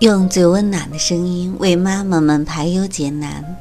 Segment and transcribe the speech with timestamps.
[0.00, 3.56] 用最温暖的声音为妈妈们排忧解难，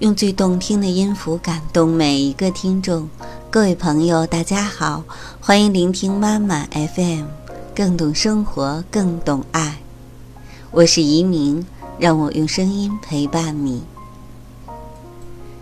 [0.00, 3.08] 用最动听的音符感动每一个听众。
[3.48, 5.02] 各位朋友，大家好，
[5.40, 7.24] 欢迎聆听妈妈 FM，
[7.74, 9.78] 更懂生活，更懂爱。
[10.70, 11.64] 我是移民，
[11.98, 13.82] 让我用声音陪伴你。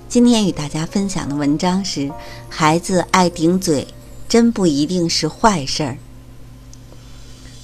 [0.08, 2.10] 今天与大家分享的文章是：
[2.48, 3.86] 孩子爱顶嘴，
[4.28, 5.96] 真不一定是坏事儿。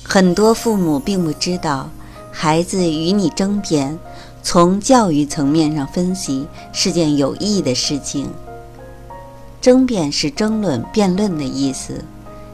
[0.04, 1.90] 很多父母并不知道，
[2.36, 3.96] 孩子与你争辩，
[4.42, 8.28] 从教育层面上分析是件有益的事情。
[9.60, 12.04] 争辩是争论、辩论的意思，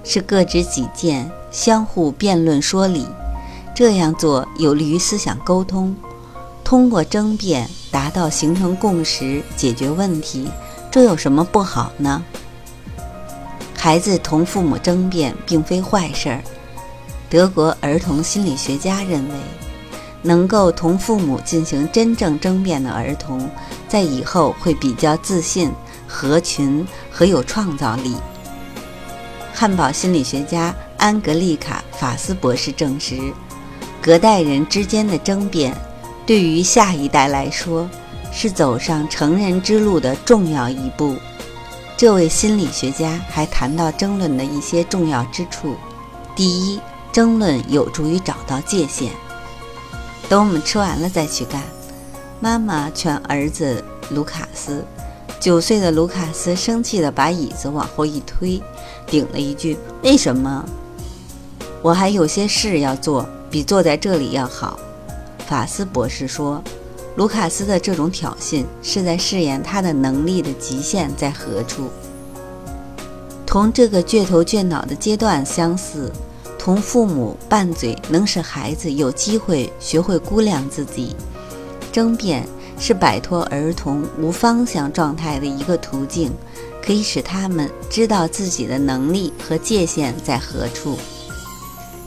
[0.05, 3.07] 是各执己见，相互辩论说理。
[3.75, 5.97] 这样做有利于思想沟通，
[6.63, 10.51] 通过争辩达到形成共识、解决问题，
[10.91, 12.23] 这有什么不好呢？
[13.75, 16.43] 孩子同父母争辩并非坏事儿。
[17.31, 19.35] 德国儿童心理学家认为，
[20.23, 23.49] 能够同父母进行真正争辩的儿童，
[23.89, 25.73] 在以后会比较自信、
[26.07, 28.17] 合群和有创造力。
[29.55, 33.19] 汉堡心理学家安格丽卡·法斯博士证实，
[34.01, 35.75] 隔代人之间的争辩，
[36.27, 37.89] 对于下一代来说，
[38.33, 41.17] 是走上成人之路的重要一步。
[41.97, 45.77] 这位心理学家还谈到争论的一些重要之处：
[46.35, 46.81] 第一，
[47.13, 49.13] 争论有助于找到界限。
[50.31, 51.61] 等我们吃完了再去干。
[52.39, 54.85] 妈妈劝儿子卢卡斯，
[55.41, 58.63] 九岁的卢卡斯生气地把椅子往后一推，
[59.09, 60.65] 顶了一句：“为什么？
[61.83, 64.79] 我还有些事要做，比坐在这里要好。”
[65.49, 66.63] 法斯博士说
[67.17, 71.91] ：“卢卡斯的这种挑衅是在试验他的能力的极限在何处。
[73.45, 76.13] 同这个倔头倔脑的阶段相似。”
[76.61, 81.17] 同父母拌嘴能使孩子有机会学会估量自己，
[81.91, 82.47] 争辩
[82.79, 86.31] 是摆脱儿童无方向状态的一个途径，
[86.85, 90.99] 可以使他们知道自己的能力和界限在何处。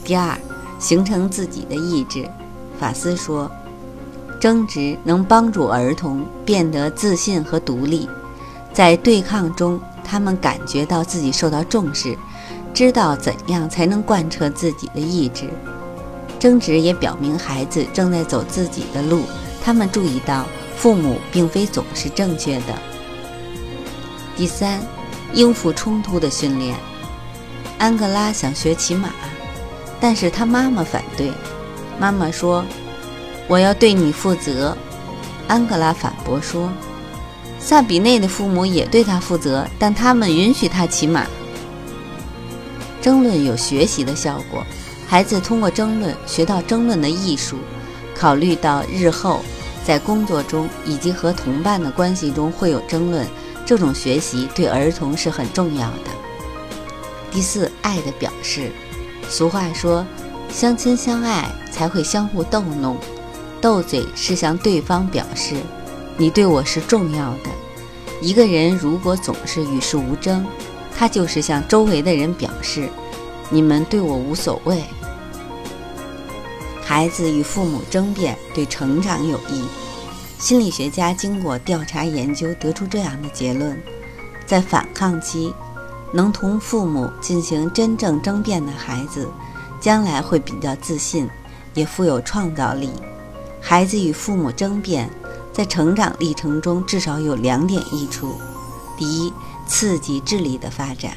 [0.04, 0.38] 第二，
[0.78, 2.24] 形成自己的意志。
[2.78, 3.50] 法斯说，
[4.38, 8.08] 争执能帮助儿童变得自信和独立，
[8.72, 12.16] 在对抗中，他们感觉到自己受到重视。
[12.74, 15.48] 知道怎样才能贯彻自己的意志，
[16.40, 19.22] 争执也表明孩子正在走自己的路。
[19.62, 20.44] 他们注意到
[20.76, 22.74] 父母并非总是正确的。
[24.36, 24.80] 第三，
[25.32, 26.76] 应付冲突的训练。
[27.78, 29.10] 安格拉想学骑马，
[30.00, 31.30] 但是他妈妈反对。
[31.98, 32.64] 妈妈说
[33.46, 34.76] ：“我要对你负责。”
[35.46, 36.68] 安格拉反驳说
[37.60, 41.24] ：“萨比内的父母也对他负责，但他们允许他骑马。”
[43.04, 44.64] 争论有学习的效果，
[45.06, 47.58] 孩子通过争论学到争论的艺术。
[48.16, 49.40] 考虑到日后
[49.84, 53.26] 在工作中以及和同伴的关系中会有争论，
[53.66, 56.10] 这种学习对儿童是很重要的。
[57.30, 58.72] 第四，爱的表示。
[59.28, 60.06] 俗话说，
[60.50, 62.96] 相亲相爱才会相互逗弄，
[63.60, 65.56] 斗嘴是向对方表示
[66.16, 67.50] 你对我是重要的。
[68.22, 70.46] 一个人如果总是与世无争。
[70.96, 72.88] 他就是向周围的人表示，
[73.50, 74.82] 你们对我无所谓。
[76.82, 79.64] 孩子与父母争辩对成长有益。
[80.38, 83.80] 心理学家经过调查研究得出这样的结论：
[84.44, 85.54] 在反抗期，
[86.12, 89.26] 能同父母进行真正争辩的孩子，
[89.80, 91.28] 将来会比较自信，
[91.72, 92.90] 也富有创造力。
[93.60, 95.08] 孩子与父母争辩，
[95.50, 98.34] 在成长历程中至少有两点益处：
[98.96, 99.32] 第一，
[99.66, 101.12] 刺激智力的发展，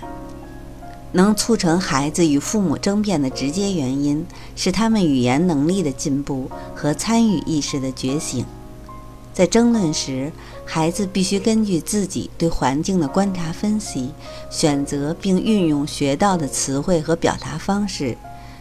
[1.11, 8.45] 能促成孩子与父母争辩的直接原因是他们语言能力的进步和参与意识的觉醒。
[9.33, 10.31] 在争论时，
[10.65, 14.11] 孩子必须根据自己对环境的观察分析，
[14.49, 18.17] 选择并运用学到的词汇和表达方式，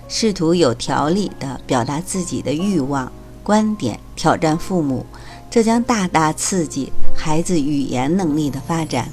[0.06, 3.10] 试图有条理地表达自己的欲望、
[3.42, 5.07] 观点，挑战父母。
[5.48, 9.09] 这将大大刺激孩子语言能力的发展。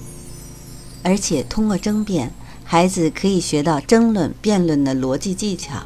[1.01, 2.31] 而且通过争辩，
[2.63, 5.77] 孩子可以学到争论、辩论的逻辑技巧，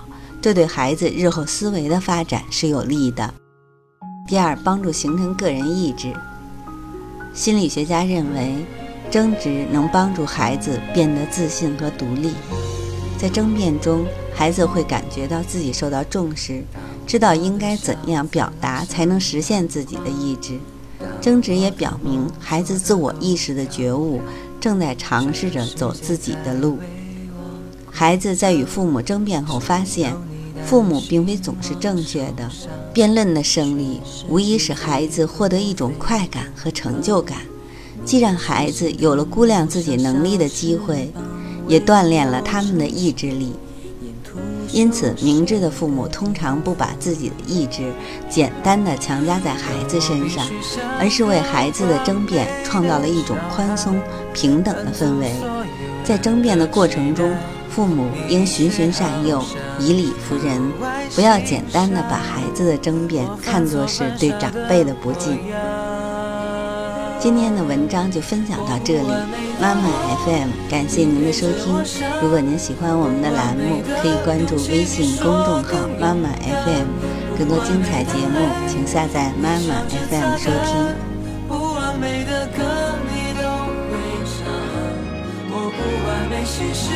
[0.41, 3.33] 这对孩子日后思维的发展是有利的。
[4.27, 6.13] 第二，帮助形成个人意志。
[7.33, 8.65] 心理学家认为，
[9.09, 12.33] 争执能帮助孩子变得自信和独立。
[13.17, 14.05] 在争辩中，
[14.35, 16.63] 孩子会感觉到自己受到重视，
[17.07, 20.59] 知道应该怎样表达才能实现自己的意志。
[21.21, 24.21] 争执也表明孩子自我意识的觉悟。
[24.59, 26.79] 正在尝试着走自己的路。
[27.91, 30.15] 孩子在与父母争辩后发现，
[30.65, 32.49] 父母并非总是正确的。
[32.91, 37.37] 辩论的胜利，无疑使孩子获得一种快感和成就感，
[38.03, 41.13] 既让孩子有了估量自己能力的机会，
[41.67, 43.53] 也锻炼了他们的意志力。
[44.71, 47.91] 因此，明智的父母通常不把自己的意志
[48.29, 50.45] 简单的强加在孩子身上，
[50.99, 53.99] 而是为孩子的争辩创造了一种宽松
[54.33, 55.31] 平等的氛围。
[56.03, 57.33] 在争辩的过程中，
[57.69, 59.43] 父母应循循善诱，
[59.79, 60.61] 以理服人，
[61.15, 65.37] 不要简单的把孩子的争辩看作是对长辈的不敬。
[67.19, 69.07] 今天的文章就分享到这里，
[69.59, 69.81] 妈妈
[70.25, 71.73] FM 感谢您的收听。
[72.21, 76.87] 如果您喜欢我们的栏目，可以关注微信公众号妈妈 FM，
[77.37, 78.37] 更多精彩节目
[78.67, 80.77] 请下载妈妈 FM 收听。
[81.47, 82.63] 不完美的歌
[83.09, 83.43] 你都
[83.89, 84.45] 会唱，
[85.49, 86.93] 我不完美心事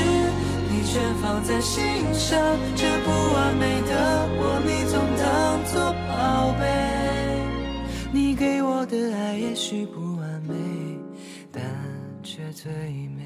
[0.70, 1.82] 你全放在心
[2.14, 2.40] 上，
[2.76, 5.60] 这不完美的我你总当
[9.32, 10.54] 爱也许不完美。
[11.54, 11.64] 但
[12.22, 13.24] 却最美。